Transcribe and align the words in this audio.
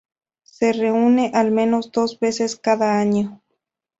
Se 0.41 0.73
reúne 0.73 1.29
al 1.31 1.51
menos 1.51 1.91
dos 1.91 2.19
veces 2.19 2.55
cada 2.55 2.97
año. 2.99 3.39